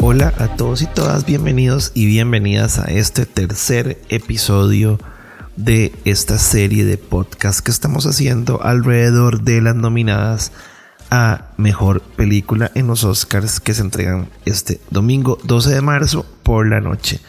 Hola 0.00 0.32
a 0.38 0.54
todos 0.56 0.82
y 0.82 0.86
todas, 0.86 1.24
bienvenidos 1.24 1.90
y 1.94 2.06
bienvenidas 2.06 2.78
a 2.78 2.84
este 2.84 3.26
tercer 3.26 4.00
episodio 4.08 5.00
de 5.56 5.92
esta 6.04 6.38
serie 6.38 6.84
de 6.84 6.96
podcast 6.96 7.60
que 7.60 7.72
estamos 7.72 8.06
haciendo 8.06 8.62
alrededor 8.62 9.42
de 9.42 9.60
las 9.60 9.74
nominadas 9.74 10.52
a 11.10 11.46
Mejor 11.56 12.00
Película 12.00 12.70
en 12.74 12.86
los 12.86 13.02
Oscars 13.02 13.58
que 13.58 13.74
se 13.74 13.82
entregan 13.82 14.28
este 14.44 14.80
domingo 14.90 15.38
12 15.42 15.74
de 15.74 15.80
marzo 15.80 16.24
por 16.44 16.68
la 16.68 16.80
noche. 16.80 17.20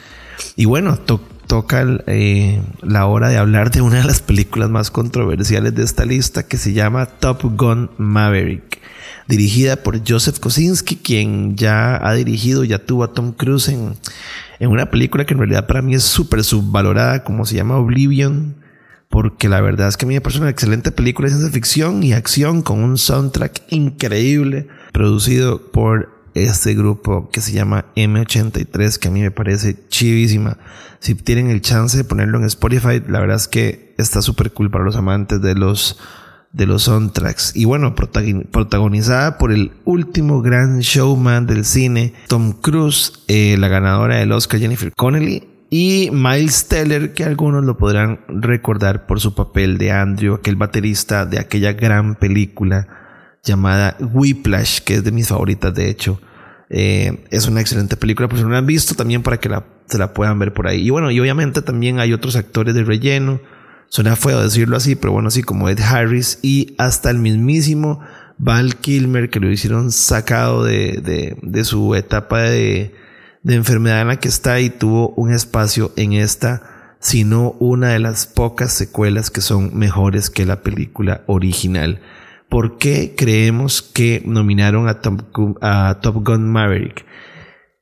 Y 0.55 0.65
bueno, 0.65 0.99
toca 1.49 1.83
eh, 2.05 2.61
la 2.83 3.07
hora 3.07 3.27
de 3.27 3.37
hablar 3.37 3.71
de 3.71 3.81
una 3.81 3.97
de 3.97 4.03
las 4.03 4.21
películas 4.21 4.69
más 4.69 4.91
controversiales 4.91 5.73
de 5.73 5.83
esta 5.83 6.05
lista 6.05 6.47
que 6.47 6.57
se 6.57 6.73
llama 6.73 7.07
Top 7.07 7.41
Gun 7.41 7.89
Maverick, 7.97 8.79
dirigida 9.27 9.77
por 9.77 9.99
Joseph 10.07 10.37
Kosinski, 10.37 10.97
quien 10.97 11.57
ya 11.57 12.07
ha 12.07 12.13
dirigido, 12.13 12.63
ya 12.63 12.85
tuvo 12.85 13.03
a 13.03 13.13
Tom 13.13 13.31
Cruise 13.31 13.67
en, 13.69 13.95
en 14.59 14.69
una 14.69 14.91
película 14.91 15.25
que 15.25 15.33
en 15.33 15.39
realidad 15.39 15.65
para 15.65 15.81
mí 15.81 15.95
es 15.95 16.03
súper 16.03 16.43
subvalorada, 16.43 17.23
como 17.23 17.47
se 17.47 17.55
llama 17.55 17.77
Oblivion 17.77 18.55
porque 19.09 19.49
la 19.49 19.59
verdad 19.59 19.87
es 19.87 19.97
que 19.97 20.05
a 20.05 20.07
mí 20.07 20.13
me 20.13 20.21
parece 20.21 20.41
una 20.41 20.51
excelente 20.51 20.91
película 20.91 21.27
de 21.27 21.33
ciencia 21.33 21.51
ficción 21.51 22.03
y 22.03 22.13
acción 22.13 22.61
con 22.61 22.83
un 22.83 22.99
soundtrack 22.99 23.63
increíble 23.69 24.67
producido 24.93 25.71
por 25.71 26.18
este 26.43 26.73
grupo 26.73 27.29
que 27.29 27.41
se 27.41 27.51
llama 27.51 27.85
M83 27.95 28.97
que 28.97 29.07
a 29.07 29.11
mí 29.11 29.21
me 29.21 29.31
parece 29.31 29.77
chivísima. 29.89 30.57
Si 30.99 31.15
tienen 31.15 31.49
el 31.49 31.61
chance 31.61 31.97
de 31.97 32.03
ponerlo 32.03 32.37
en 32.37 32.45
Spotify, 32.45 33.01
la 33.07 33.19
verdad 33.19 33.37
es 33.37 33.47
que 33.47 33.93
está 33.97 34.21
súper 34.21 34.51
cool 34.51 34.69
para 34.69 34.83
los 34.83 34.95
amantes 34.95 35.41
de 35.41 35.55
los 35.55 35.97
de 36.51 36.65
los 36.65 36.83
soundtracks. 36.83 37.55
Y 37.55 37.65
bueno, 37.65 37.93
protagonizada 37.95 39.37
por 39.37 39.51
el 39.51 39.71
último 39.85 40.41
gran 40.41 40.79
showman 40.79 41.45
del 41.45 41.65
cine, 41.65 42.13
Tom 42.27 42.53
Cruise, 42.53 43.13
eh, 43.27 43.55
la 43.57 43.67
ganadora 43.67 44.17
del 44.17 44.31
Oscar 44.31 44.59
Jennifer 44.59 44.91
Connelly 44.95 45.47
y 45.69 46.09
Miles 46.11 46.67
Teller, 46.67 47.13
que 47.13 47.23
algunos 47.23 47.63
lo 47.63 47.77
podrán 47.77 48.21
recordar 48.27 49.05
por 49.05 49.19
su 49.19 49.35
papel 49.35 49.77
de 49.77 49.91
Andrew, 49.91 50.35
aquel 50.35 50.55
baterista 50.55 51.25
de 51.25 51.39
aquella 51.39 51.73
gran 51.73 52.15
película 52.15 52.87
llamada 53.43 53.95
Whiplash, 53.99 54.79
que 54.79 54.95
es 54.95 55.03
de 55.03 55.11
mis 55.11 55.27
favoritas 55.27 55.73
de 55.73 55.89
hecho. 55.89 56.19
Eh, 56.69 57.25
es 57.31 57.47
una 57.47 57.61
excelente 57.61 57.97
película, 57.97 58.27
por 58.27 58.37
si 58.37 58.43
no 58.43 58.51
la 58.51 58.59
han 58.59 58.65
visto, 58.65 58.93
también 58.95 59.23
para 59.23 59.39
que 59.39 59.49
la, 59.49 59.65
se 59.87 59.97
la 59.97 60.13
puedan 60.13 60.37
ver 60.39 60.53
por 60.53 60.67
ahí. 60.67 60.85
Y 60.85 60.89
bueno, 60.91 61.11
y 61.11 61.19
obviamente 61.19 61.61
también 61.61 61.99
hay 61.99 62.13
otros 62.13 62.35
actores 62.35 62.75
de 62.75 62.83
relleno. 62.83 63.41
Suena 63.87 64.15
feo 64.15 64.41
decirlo 64.41 64.77
así, 64.77 64.95
pero 64.95 65.13
bueno, 65.13 65.29
así 65.29 65.41
como 65.41 65.67
Ed 65.67 65.79
Harris 65.79 66.37
y 66.43 66.75
hasta 66.77 67.09
el 67.09 67.17
mismísimo 67.17 67.99
Val 68.37 68.75
Kilmer, 68.75 69.31
que 69.31 69.39
lo 69.39 69.51
hicieron 69.51 69.91
sacado 69.91 70.63
de, 70.63 71.35
de, 71.41 71.63
su 71.63 71.95
etapa 71.95 72.41
de, 72.41 72.93
de 73.41 73.55
enfermedad 73.55 74.01
en 74.01 74.09
la 74.09 74.19
que 74.19 74.27
está 74.27 74.59
y 74.59 74.69
tuvo 74.69 75.09
un 75.17 75.33
espacio 75.33 75.91
en 75.95 76.13
esta, 76.13 76.95
sino 76.99 77.51
una 77.59 77.89
de 77.89 77.99
las 77.99 78.27
pocas 78.27 78.71
secuelas 78.71 79.31
que 79.31 79.41
son 79.41 79.75
mejores 79.75 80.29
que 80.29 80.45
la 80.45 80.61
película 80.61 81.23
original. 81.25 81.99
¿Por 82.49 82.79
qué 82.79 83.13
creemos 83.15 83.83
que 83.83 84.23
nominaron 84.25 84.87
a 84.87 85.01
Top, 85.01 86.25
Gun 86.25 86.51
Maverick? 86.51 87.05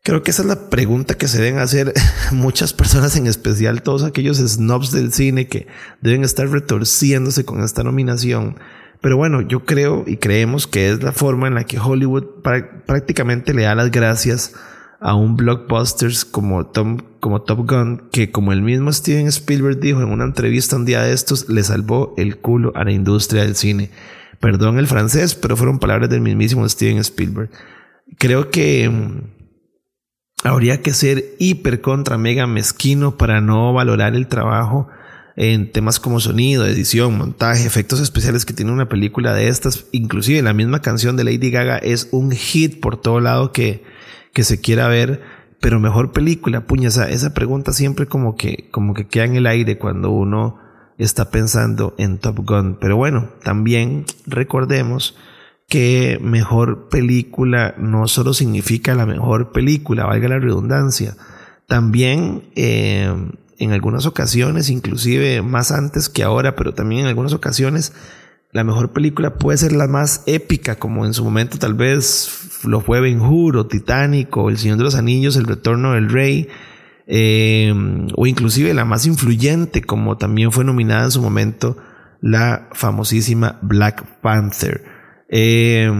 Creo 0.04 0.24
que 0.24 0.32
esa 0.32 0.42
es 0.42 0.48
la 0.48 0.70
pregunta 0.70 1.16
que 1.16 1.30
se 1.30 1.42
deben 1.42 1.60
hacer 1.60 1.94
muchas 2.34 2.74
personas, 2.74 3.16
en 3.16 3.28
especial 3.28 3.82
todos 3.82 4.04
aquellos 4.04 4.38
snobs 4.38 4.92
del 4.92 5.14
cine 5.14 5.48
que 5.48 5.68
deben 6.02 6.26
estar 6.26 6.50
retorciéndose 6.50 7.46
con 7.46 7.64
esta 7.64 7.84
nominación. 7.84 8.58
Pero 9.00 9.16
bueno, 9.16 9.42
yo 9.42 9.64
creo 9.64 10.04
y 10.06 10.18
creemos 10.18 10.68
que 10.68 10.90
es 10.90 11.02
la 11.02 11.14
forma 11.14 11.48
en 11.48 11.56
la 11.56 11.64
que 11.64 11.80
Hollywood 11.80 12.42
prácticamente 12.86 13.54
le 13.54 13.64
da 13.64 13.76
las 13.76 13.90
gracias 13.90 14.54
a 15.00 15.16
un 15.16 15.38
blockbusters 15.38 16.26
como, 16.26 16.72
como 17.20 17.42
Top 17.44 17.70
Gun, 17.70 18.10
que 18.12 18.32
como 18.32 18.52
el 18.52 18.62
mismo 18.62 18.92
Steven 18.92 19.28
Spielberg 19.28 19.80
dijo 19.80 20.02
en 20.02 20.10
una 20.10 20.26
entrevista 20.26 20.76
un 20.76 20.86
día 20.86 21.04
de 21.04 21.14
estos, 21.14 21.48
le 21.48 21.64
salvó 21.64 22.14
el 22.18 22.38
culo 22.38 22.74
a 22.76 22.84
la 22.84 22.92
industria 22.92 23.44
del 23.44 23.56
cine. 23.56 23.92
Perdón 24.40 24.80
el 24.80 24.88
francés, 24.88 25.36
pero 25.36 25.58
fueron 25.58 25.80
palabras 25.80 26.10
del 26.10 26.22
mismísimo 26.22 26.68
Steven 26.68 26.98
Spielberg. 27.00 27.50
Creo 28.18 28.50
que 28.50 28.90
mm, 28.90 29.22
habría 30.44 30.82
que 30.82 30.94
ser 30.94 31.36
hiper 31.40 31.82
contra 31.82 32.18
mega 32.18 32.48
mezquino 32.48 33.18
para 33.18 33.42
no 33.42 33.74
valorar 33.74 34.16
el 34.16 34.28
trabajo 34.28 34.88
en 35.36 35.72
temas 35.72 36.00
como 36.00 36.20
sonido, 36.20 36.66
edición, 36.66 37.18
montaje, 37.18 37.66
efectos 37.66 38.00
especiales 38.00 38.46
que 38.46 38.54
tiene 38.54 38.72
una 38.72 38.90
película 38.90 39.34
de 39.34 39.50
estas. 39.50 39.86
Inclusive 39.92 40.42
la 40.42 40.54
misma 40.54 40.82
canción 40.82 41.16
de 41.16 41.24
Lady 41.24 41.52
Gaga 41.52 41.78
es 41.78 42.10
un 42.12 42.32
hit 42.32 42.80
por 42.80 43.00
todo 43.00 43.20
lado 43.20 43.52
que 43.52 43.84
que 44.38 44.44
se 44.44 44.62
quiera 44.62 44.88
ver, 44.88 45.24
pero 45.60 45.80
mejor 45.80 46.12
película, 46.12 46.68
puña, 46.68 46.90
esa, 46.90 47.34
pregunta 47.34 47.74
siempre 47.74 48.06
como 48.06 48.36
que, 48.36 48.70
como 48.70 48.94
que 48.94 49.08
queda 49.08 49.26
en 49.26 49.36
el 49.36 49.48
aire 49.48 49.80
cuando 49.80 50.12
uno 50.12 50.60
está 50.98 51.30
pensando 51.30 51.94
en 51.98 52.18
Top 52.18 52.40
Gun. 52.46 52.78
Pero 52.80 52.98
bueno, 52.98 53.30
también 53.44 54.06
recordemos 54.26 55.16
que 55.68 56.18
mejor 56.22 56.90
película 56.90 57.76
no 57.78 58.08
solo 58.08 58.34
significa 58.34 58.96
la 58.96 59.06
mejor 59.06 59.52
película, 59.52 60.06
valga 60.06 60.30
la 60.30 60.40
redundancia. 60.40 61.16
También 61.68 62.44
eh, 62.56 63.14
en 63.60 63.72
algunas 63.72 64.06
ocasiones, 64.06 64.70
inclusive 64.70 65.42
más 65.42 65.72
antes 65.72 66.10
que 66.10 66.24
ahora, 66.24 66.56
pero 66.56 66.74
también 66.74 67.02
en 67.02 67.08
algunas 67.08 67.34
ocasiones, 67.34 67.94
la 68.52 68.64
mejor 68.64 68.92
película 68.94 69.36
puede 69.36 69.58
ser 69.58 69.74
la 69.74 69.88
más 69.88 70.24
épica, 70.26 70.76
como 70.76 71.06
en 71.06 71.14
su 71.14 71.24
momento 71.24 71.58
tal 71.58 71.74
vez 71.74 72.62
lo 72.64 72.80
fue 72.80 73.02
Ben 73.02 73.20
Hur 73.20 73.58
o 73.58 73.68
Titanic 73.68 74.36
o 74.38 74.50
El 74.50 74.58
Señor 74.58 74.78
de 74.78 74.86
los 74.86 74.96
Anillos, 74.96 75.36
El 75.36 75.46
Retorno 75.46 75.94
del 75.94 76.10
Rey, 76.10 76.48
eh, 77.08 77.74
o 78.16 78.28
inclusive 78.28 78.74
la 78.74 78.86
más 78.86 79.06
influyente, 79.06 79.82
como 79.82 80.18
también 80.18 80.52
fue 80.52 80.66
nominada 80.66 81.06
en 81.06 81.12
su 81.12 81.22
momento 81.22 81.78
la 82.22 82.68
famosísima 82.74 83.60
Black 83.62 84.04
Panther. 84.22 84.84
Eh, 85.30 85.92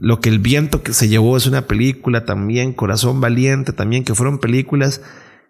lo 0.00 0.20
que 0.20 0.28
el 0.28 0.38
viento 0.38 0.82
que 0.82 0.92
se 0.92 1.08
llevó 1.08 1.36
es 1.36 1.46
una 1.46 1.66
película 1.66 2.24
también, 2.24 2.72
Corazón 2.72 3.20
Valiente 3.20 3.72
también, 3.72 4.04
que 4.04 4.14
fueron 4.14 4.38
películas 4.38 5.02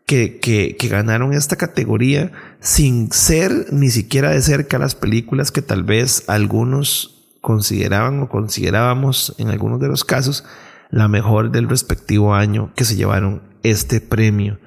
que, 0.07 0.39
que, 0.39 0.89
ganaron 0.89 1.35
esta 1.35 1.57
categoría 1.57 2.33
sin 2.61 3.13
ser 3.13 3.67
ni 3.73 3.91
siquiera 3.91 4.31
de 4.31 4.41
cerca 4.41 4.79
las 4.79 4.95
películas 4.95 5.53
que 5.53 5.61
tal 5.61 5.83
vez 5.83 6.25
algunos 6.29 7.29
consideraban 7.43 8.21
o 8.21 8.29
considerábamos 8.29 9.35
en 9.39 9.49
algunos 9.49 9.81
de 9.81 9.89
los 9.89 10.05
casos 10.05 10.45
la 10.91 11.09
mejor 11.09 11.51
del 11.51 11.69
respectivo 11.69 12.35
año 12.35 12.73
que 12.75 12.85
se 12.85 12.97
llevaron 12.97 13.43
este 13.63 14.01
premio. 14.01 14.59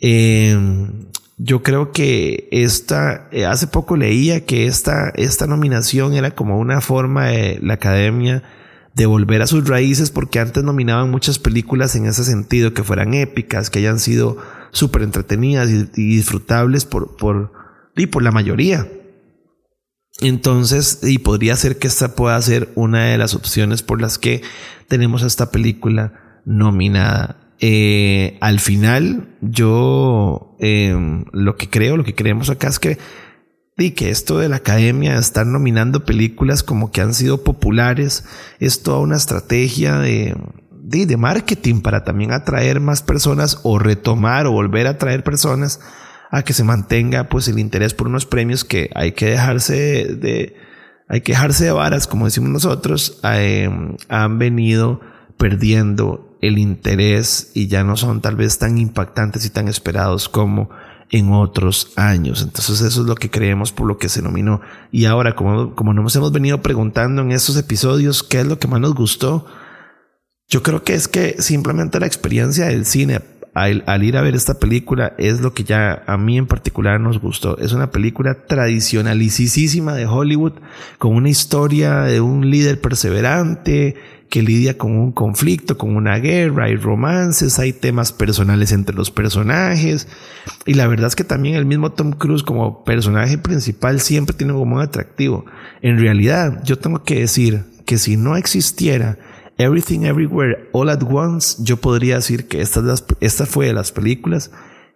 Em, 0.00 1.06
yo 1.36 1.62
creo 1.62 1.92
que 1.92 2.48
esta, 2.50 3.28
eh, 3.32 3.46
hace 3.46 3.66
poco 3.66 3.96
leía 3.96 4.44
que 4.44 4.66
esta, 4.66 5.10
esta 5.14 5.46
nominación 5.46 6.14
era 6.14 6.32
como 6.32 6.58
una 6.58 6.80
forma 6.80 7.28
de 7.28 7.58
la 7.62 7.74
academia 7.74 8.42
de 8.94 9.06
volver 9.06 9.40
a 9.42 9.46
sus 9.46 9.68
raíces 9.68 10.10
porque 10.10 10.40
antes 10.40 10.64
nominaban 10.64 11.10
muchas 11.10 11.38
películas 11.38 11.94
en 11.96 12.06
ese 12.06 12.24
sentido, 12.24 12.74
que 12.74 12.82
fueran 12.82 13.14
épicas, 13.14 13.70
que 13.70 13.78
hayan 13.78 13.98
sido 13.98 14.36
súper 14.72 15.02
entretenidas 15.02 15.70
y, 15.70 15.84
disfrutables 15.84 16.84
por, 16.84 17.16
por, 17.16 17.52
y 17.96 18.06
por 18.06 18.22
la 18.22 18.32
mayoría. 18.32 18.88
Entonces, 20.20 21.00
y 21.02 21.18
podría 21.18 21.56
ser 21.56 21.78
que 21.78 21.88
esta 21.88 22.14
pueda 22.14 22.40
ser 22.42 22.70
una 22.74 23.06
de 23.06 23.18
las 23.18 23.34
opciones 23.34 23.82
por 23.82 24.00
las 24.00 24.18
que 24.18 24.42
tenemos 24.88 25.22
esta 25.22 25.50
película 25.50 26.42
nominada. 26.44 27.39
Eh, 27.60 28.38
al 28.40 28.58
final, 28.58 29.36
yo 29.42 30.56
em, 30.60 31.26
lo 31.32 31.56
que 31.56 31.68
creo, 31.68 31.98
lo 31.98 32.04
que 32.04 32.14
creemos 32.14 32.48
acá 32.48 32.68
es 32.68 32.78
que, 32.78 32.98
y 33.76 33.92
que 33.92 34.10
esto 34.10 34.38
de 34.38 34.48
la 34.48 34.56
academia, 34.56 35.18
estar 35.18 35.46
nominando 35.46 36.04
películas 36.04 36.62
como 36.62 36.90
que 36.90 37.02
han 37.02 37.12
sido 37.12 37.44
populares, 37.44 38.24
es 38.60 38.82
toda 38.82 39.00
una 39.00 39.16
estrategia 39.16 39.98
de, 39.98 40.36
de, 40.82 41.16
marketing 41.18 41.82
para 41.82 42.02
también 42.02 42.32
atraer 42.32 42.80
más 42.80 43.02
personas 43.02 43.60
o 43.62 43.78
retomar 43.78 44.46
o 44.46 44.52
volver 44.52 44.86
a 44.86 44.90
atraer 44.90 45.22
personas 45.22 45.80
a 46.30 46.42
que 46.42 46.52
se 46.52 46.64
mantenga 46.64 47.28
pues 47.28 47.48
el 47.48 47.58
interés 47.58 47.92
por 47.92 48.06
unos 48.06 48.24
premios 48.24 48.64
que 48.64 48.90
hay 48.94 49.12
que 49.12 49.26
dejarse 49.26 50.14
de, 50.14 50.56
hay 51.08 51.20
que 51.20 51.32
dejarse 51.32 51.64
de 51.64 51.72
varas, 51.72 52.06
como 52.06 52.24
decimos 52.24 52.50
nosotros, 52.50 53.20
em, 53.22 53.96
han 54.08 54.38
venido 54.38 55.00
perdiendo 55.36 56.29
el 56.40 56.58
interés 56.58 57.52
y 57.54 57.66
ya 57.68 57.84
no 57.84 57.96
son 57.96 58.20
tal 58.20 58.36
vez 58.36 58.58
tan 58.58 58.78
impactantes 58.78 59.44
y 59.44 59.50
tan 59.50 59.68
esperados 59.68 60.28
como 60.28 60.70
en 61.10 61.32
otros 61.32 61.92
años. 61.96 62.42
Entonces 62.42 62.80
eso 62.80 63.02
es 63.02 63.06
lo 63.06 63.14
que 63.14 63.30
creemos 63.30 63.72
por 63.72 63.86
lo 63.86 63.98
que 63.98 64.08
se 64.08 64.22
nominó. 64.22 64.60
Y 64.90 65.06
ahora, 65.06 65.34
como, 65.34 65.74
como 65.74 65.92
nos 65.92 66.14
hemos 66.16 66.32
venido 66.32 66.62
preguntando 66.62 67.22
en 67.22 67.32
estos 67.32 67.56
episodios, 67.56 68.22
¿qué 68.22 68.40
es 68.40 68.46
lo 68.46 68.58
que 68.58 68.68
más 68.68 68.80
nos 68.80 68.94
gustó? 68.94 69.46
Yo 70.48 70.62
creo 70.62 70.82
que 70.82 70.94
es 70.94 71.08
que 71.08 71.36
simplemente 71.40 72.00
la 72.00 72.06
experiencia 72.06 72.66
del 72.66 72.84
cine, 72.84 73.20
al, 73.54 74.04
ir 74.04 74.16
a 74.16 74.22
ver 74.22 74.34
esta 74.34 74.58
película 74.58 75.14
es 75.18 75.40
lo 75.40 75.52
que 75.52 75.64
ya 75.64 76.04
a 76.06 76.16
mí 76.16 76.38
en 76.38 76.46
particular 76.46 77.00
nos 77.00 77.20
gustó. 77.20 77.58
Es 77.58 77.72
una 77.72 77.90
película 77.90 78.46
tradicionalicísima 78.46 79.94
de 79.94 80.06
Hollywood, 80.06 80.54
con 80.98 81.14
una 81.14 81.28
historia 81.28 82.00
de 82.02 82.20
un 82.20 82.50
líder 82.50 82.80
perseverante 82.80 83.96
que 84.30 84.42
lidia 84.42 84.78
con 84.78 84.96
un 84.96 85.10
conflicto, 85.10 85.76
con 85.76 85.96
una 85.96 86.16
guerra, 86.18 86.66
hay 86.66 86.76
romances, 86.76 87.58
hay 87.58 87.72
temas 87.72 88.12
personales 88.12 88.70
entre 88.70 88.94
los 88.94 89.10
personajes. 89.10 90.06
Y 90.64 90.74
la 90.74 90.86
verdad 90.86 91.08
es 91.08 91.16
que 91.16 91.24
también 91.24 91.56
el 91.56 91.66
mismo 91.66 91.90
Tom 91.90 92.12
Cruise 92.12 92.44
como 92.44 92.84
personaje 92.84 93.38
principal 93.38 94.00
siempre 94.00 94.36
tiene 94.36 94.52
como 94.52 94.76
un 94.76 94.80
atractivo. 94.80 95.44
En 95.82 95.98
realidad, 95.98 96.62
yo 96.64 96.78
tengo 96.78 97.02
que 97.02 97.18
decir 97.18 97.64
que 97.84 97.98
si 97.98 98.16
no 98.16 98.36
existiera 98.36 99.18
Everything 99.58 100.04
Everywhere 100.04 100.68
All 100.72 100.90
at 100.90 101.02
Once, 101.02 101.56
yo 101.64 101.78
podría 101.78 102.14
decir 102.14 102.46
que 102.46 102.60
esta, 102.60 102.82
esta 103.20 103.46
fue 103.46 103.66
de 103.66 103.74
las 103.74 103.90
películas 103.90 104.52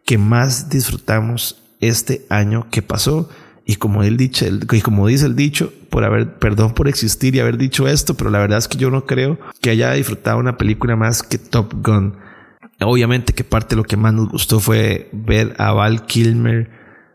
que 0.07 0.17
más 0.17 0.71
disfrutamos 0.71 1.61
este 1.81 2.25
año 2.31 2.69
que 2.71 2.83
pasó. 2.83 3.29
Y 3.67 3.77
como 3.77 4.03
él 4.03 4.17
dice, 4.17 4.51
y 4.73 4.81
como 4.83 5.07
dice 5.07 5.25
el 5.25 5.37
dicho, 5.37 5.73
por 5.89 6.05
haber, 6.05 6.35
perdón 6.39 6.75
por 6.75 6.87
existir 6.87 7.35
y 7.35 7.41
haber 7.41 7.57
dicho 7.57 7.89
esto, 7.89 8.15
pero 8.15 8.29
la 8.31 8.39
verdad 8.39 8.59
es 8.59 8.69
que 8.69 8.77
yo 8.77 8.91
no 8.91 9.07
creo 9.07 9.39
que 9.63 9.71
haya 9.71 9.93
disfrutado 9.93 10.39
una 10.39 10.59
película 10.59 10.97
más 10.97 11.23
que 11.23 11.39
Top 11.39 11.73
Gun. 11.83 12.17
Obviamente 12.81 13.33
que 13.33 13.45
parte 13.45 13.75
de 13.75 13.77
lo 13.77 13.85
que 13.85 13.97
más 13.97 14.13
nos 14.13 14.29
gustó 14.29 14.61
fue 14.61 15.09
ver 15.13 15.55
a 15.59 15.73
Val 15.73 16.05
Kilmer 16.05 16.71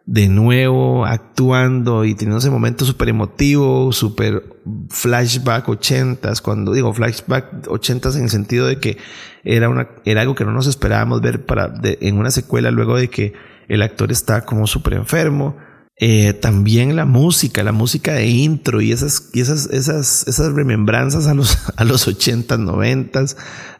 de 0.07 0.27
nuevo 0.27 1.05
actuando 1.05 2.03
y 2.03 2.15
teniendo 2.15 2.39
ese 2.39 2.49
momento 2.49 2.83
súper 2.83 3.09
emotivo, 3.09 3.91
súper 3.91 4.43
flashback 4.89 5.69
ochentas, 5.69 6.41
cuando 6.41 6.73
digo 6.73 6.91
flashback 6.91 7.67
ochentas 7.67 8.15
en 8.15 8.23
el 8.23 8.29
sentido 8.31 8.65
de 8.65 8.79
que 8.79 8.97
era, 9.43 9.69
una, 9.69 9.89
era 10.05 10.21
algo 10.21 10.33
que 10.33 10.45
no 10.45 10.51
nos 10.51 10.65
esperábamos 10.65 11.21
ver 11.21 11.45
para, 11.45 11.71
en 11.83 12.17
una 12.17 12.31
secuela 12.31 12.71
luego 12.71 12.97
de 12.97 13.11
que 13.11 13.33
el 13.67 13.83
actor 13.83 14.11
está 14.11 14.45
como 14.45 14.65
súper 14.65 14.93
enfermo 14.93 15.57
eh, 16.01 16.31
también 16.31 16.95
la 16.95 17.03
música, 17.03 17.61
la 17.61 17.73
música 17.73 18.13
de 18.13 18.27
intro 18.27 18.79
y 18.79 18.93
esas, 18.93 19.29
y 19.33 19.41
esas, 19.41 19.65
esas, 19.65 20.25
esas 20.29 20.53
remembranzas 20.53 21.27
a 21.27 21.33
los, 21.33 21.57
a 21.75 21.83
los 21.83 22.07
80, 22.07 22.57
90. 22.57 23.25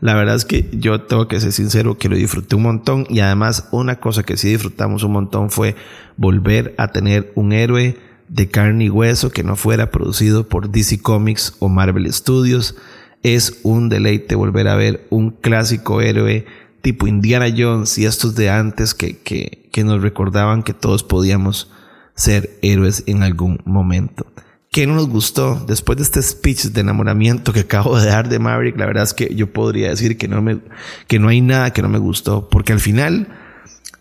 La 0.02 0.16
verdad 0.16 0.36
es 0.36 0.44
que 0.44 0.70
yo 0.74 1.02
tengo 1.04 1.30
que 1.30 1.40
ser 1.40 1.54
sincero 1.54 1.98
que 1.98 2.10
lo 2.10 2.18
disfruté 2.18 2.58
un 2.58 2.64
montón 2.64 3.06
y 3.10 3.22
además 3.22 3.70
una 3.72 4.02
cosa 4.02 4.24
que 4.24 4.36
sí 4.36 4.50
disfrutamos 4.50 5.04
un 5.04 5.14
montón 5.14 5.50
fue 5.50 5.78
volver 6.18 6.76
a 6.78 6.90
tener 6.90 7.32
un 7.36 7.54
héroe 7.54 7.98
de 8.28 8.50
carne 8.50 8.86
y 8.86 8.90
hueso 8.90 9.32
que 9.32 9.44
no 9.44 9.56
fuera 9.56 9.90
producido 9.90 10.46
por 10.50 10.70
DC 10.70 11.00
Comics 11.02 11.56
o 11.60 11.70
Marvel 11.70 12.12
Studios. 12.12 12.76
Es 13.24 13.62
un 13.64 13.88
deleite 13.88 14.36
volver 14.36 14.68
a 14.68 14.76
ver 14.76 15.08
un 15.10 15.32
clásico 15.32 16.02
héroe 16.02 16.46
tipo 16.82 17.08
Indiana 17.08 17.48
Jones 17.58 17.98
y 17.98 18.06
estos 18.06 18.36
de 18.36 18.50
antes 18.50 18.94
que, 18.94 19.18
que, 19.20 19.70
que 19.72 19.86
nos 19.86 20.02
recordaban 20.02 20.64
que 20.64 20.74
todos 20.74 21.04
podíamos 21.04 21.72
ser 22.20 22.60
héroes 22.62 23.04
en 23.08 23.24
algún 23.24 23.62
momento. 23.66 24.28
¿Qué 24.72 24.86
no 24.86 24.94
nos 24.94 25.10
gustó 25.10 25.56
después 25.68 25.98
de 25.98 26.04
este 26.04 26.22
speech 26.22 26.66
de 26.66 26.82
enamoramiento 26.82 27.54
que 27.54 27.62
acabo 27.62 27.98
de 27.98 28.08
dar 28.08 28.30
de 28.30 28.38
Maverick? 28.38 28.78
La 28.78 28.86
verdad 28.86 29.06
es 29.06 29.14
que 29.14 29.34
yo 29.34 29.52
podría 29.52 29.90
decir 29.90 30.18
que 30.18 30.28
no, 30.28 30.42
me, 30.42 30.60
que 31.08 31.18
no 31.18 31.30
hay 31.30 31.42
nada 31.42 31.74
que 31.74 31.82
no 31.82 31.90
me 31.90 31.98
gustó, 31.98 32.50
porque 32.50 32.74
al 32.74 32.80
final, 32.80 33.30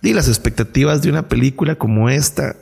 di 0.02 0.12
las 0.12 0.28
expectativas 0.28 1.00
de 1.00 1.10
una 1.10 1.28
película 1.28 1.76
como 1.76 2.10
esta 2.10 2.56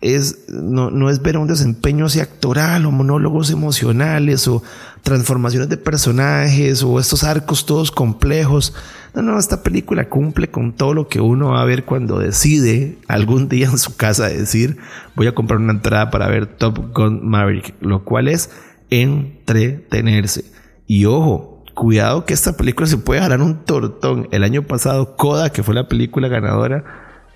es, 0.00 0.48
no, 0.48 0.90
no 0.90 1.10
es 1.10 1.22
ver 1.22 1.38
un 1.38 1.46
desempeño 1.46 2.06
así 2.06 2.20
actoral 2.20 2.84
o 2.86 2.90
monólogos 2.90 3.50
emocionales 3.50 4.46
o 4.46 4.62
transformaciones 5.02 5.68
de 5.68 5.78
personajes 5.78 6.82
o 6.82 7.00
estos 7.00 7.24
arcos 7.24 7.64
todos 7.66 7.90
complejos. 7.90 8.74
No, 9.14 9.22
no, 9.22 9.38
esta 9.38 9.62
película 9.62 10.08
cumple 10.08 10.50
con 10.50 10.72
todo 10.74 10.94
lo 10.94 11.08
que 11.08 11.20
uno 11.20 11.50
va 11.50 11.62
a 11.62 11.64
ver 11.64 11.84
cuando 11.84 12.18
decide 12.18 12.98
algún 13.08 13.48
día 13.48 13.68
en 13.68 13.78
su 13.78 13.96
casa 13.96 14.28
decir 14.28 14.76
voy 15.16 15.26
a 15.26 15.34
comprar 15.34 15.58
una 15.58 15.72
entrada 15.72 16.10
para 16.10 16.28
ver 16.28 16.46
Top 16.46 16.94
Gun 16.94 17.26
Maverick, 17.28 17.74
lo 17.80 18.04
cual 18.04 18.28
es 18.28 18.50
entretenerse. 18.90 20.44
Y 20.86 21.06
ojo, 21.06 21.64
cuidado 21.74 22.26
que 22.26 22.34
esta 22.34 22.56
película 22.56 22.86
se 22.86 22.98
puede 22.98 23.20
ganar 23.20 23.40
un 23.40 23.64
tortón. 23.64 24.28
El 24.32 24.44
año 24.44 24.62
pasado, 24.62 25.16
Coda, 25.16 25.50
que 25.50 25.62
fue 25.62 25.74
la 25.74 25.88
película 25.88 26.28
ganadora, 26.28 26.84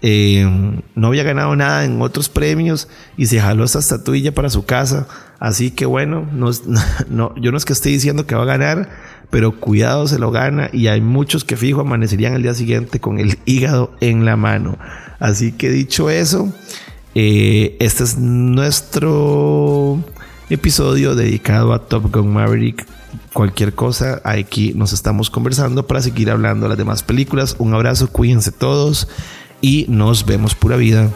eh, 0.02 0.46
no 0.94 1.06
había 1.06 1.23
ganado 1.23 1.56
nada 1.56 1.85
en 1.85 2.00
otros 2.02 2.29
premios 2.29 2.88
y 3.17 3.26
se 3.26 3.41
jaló 3.41 3.64
esta 3.64 3.79
estatuilla 3.79 4.35
para 4.35 4.50
su 4.50 4.64
casa. 4.64 5.06
Así 5.38 5.70
que 5.70 5.87
bueno, 5.87 6.29
no, 6.32 6.50
no, 7.08 7.35
yo 7.37 7.50
no 7.52 7.56
es 7.56 7.64
que 7.64 7.73
esté 7.73 7.88
diciendo 7.88 8.26
que 8.26 8.35
va 8.35 8.43
a 8.43 8.46
ganar, 8.46 8.91
pero 9.31 9.58
cuidado 9.58 10.06
se 10.06 10.19
lo 10.19 10.31
gana 10.31 10.69
y 10.73 10.88
hay 10.88 11.00
muchos 11.00 11.44
que 11.44 11.56
fijo 11.56 11.81
amanecerían 11.81 12.35
el 12.35 12.43
día 12.43 12.55
siguiente 12.55 13.00
con 13.00 13.19
el 13.19 13.38
hígado 13.46 13.94
en 14.00 14.25
la 14.25 14.37
mano. 14.37 14.79
Así 15.20 15.52
que 15.52 15.70
dicho 15.70 16.11
eso, 16.11 16.52
eh, 17.14 17.76
este 17.81 18.05
es 18.05 18.19
nuestro 18.19 20.05
episodio 20.50 21.14
dedicado 21.14 21.73
a 21.73 21.79
Top 21.87 22.12
Gun 22.12 22.32
Maverick. 22.32 22.87
Cualquier 23.32 23.75
cosa, 23.75 24.20
aquí 24.25 24.73
nos 24.75 24.93
estamos 24.93 25.31
conversando 25.31 25.87
para 25.87 26.02
seguir 26.02 26.31
hablando 26.31 26.64
de 26.64 26.70
las 26.70 26.79
demás 26.79 27.02
películas. 27.02 27.56
Un 27.58 27.73
abrazo, 27.75 28.08
cuídense 28.08 28.52
todos 28.52 29.08
y 29.64 29.87
nos 29.88 30.26
vemos 30.26 30.55
pura 30.55 30.76
vida. 30.76 31.11